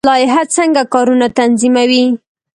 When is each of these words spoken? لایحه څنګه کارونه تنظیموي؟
لایحه 0.09 0.43
څنګه 0.55 0.81
کارونه 0.93 1.27
تنظیموي؟ 1.37 2.05